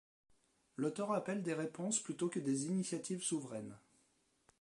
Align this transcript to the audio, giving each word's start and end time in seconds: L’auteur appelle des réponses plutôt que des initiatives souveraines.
L’auteur 0.77 1.11
appelle 1.13 1.43
des 1.43 1.53
réponses 1.53 1.99
plutôt 1.99 2.27
que 2.27 2.39
des 2.39 2.65
initiatives 2.65 3.21
souveraines. 3.21 3.77